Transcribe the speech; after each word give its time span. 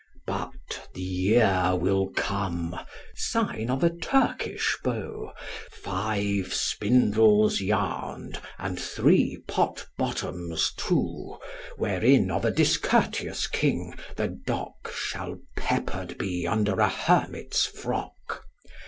But 0.25 0.79
th' 0.95 0.97
year 0.97 1.73
will 1.75 2.07
come, 2.09 2.75
sign 3.15 3.69
of 3.69 3.83
a 3.83 3.91
Turkish 3.95 4.75
bow, 4.83 5.31
Five 5.69 6.55
spindles 6.55 7.61
yarn'd, 7.61 8.41
and 8.57 8.79
three 8.79 9.37
pot 9.47 9.85
bottoms 9.99 10.73
too, 10.75 11.37
Wherein 11.77 12.31
of 12.31 12.45
a 12.45 12.49
discourteous 12.51 13.45
king 13.45 13.93
the 14.15 14.29
dock 14.29 14.91
Shall 14.91 15.37
pepper'd 15.55 16.17
be 16.17 16.47
under 16.47 16.81
an 16.81 16.89
hermit's 16.89 17.67
frock. 17.67 18.41